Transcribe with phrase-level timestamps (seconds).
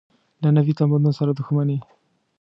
[0.41, 1.77] له نوي تمدن سره دښمني.